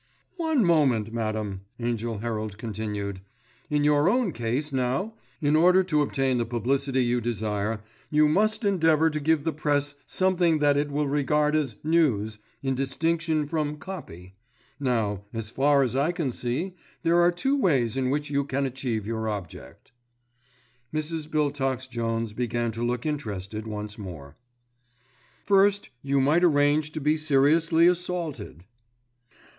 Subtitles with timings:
[0.37, 3.21] "One moment, madam," Angell Herald continued.
[3.69, 8.65] "In your own case, now, in order to obtain the publicity you desire, you must
[8.65, 13.77] endeavour to give the Press something that it will regard as 'news' in distinction from
[13.77, 14.33] 'copy.'
[14.79, 16.73] Now, as far as I can see,
[17.03, 19.91] there are two ways in which you can achieve your object."
[20.91, 21.29] Mrs.
[21.29, 24.35] Biltox Jones began to look interested once more.
[25.45, 28.63] "First you might arrange to be seriously assaulted."